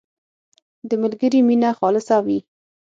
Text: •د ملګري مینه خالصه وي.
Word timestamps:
•د 0.89 0.91
ملګري 1.01 1.39
مینه 1.47 1.69
خالصه 1.77 2.17
وي. 2.25 2.39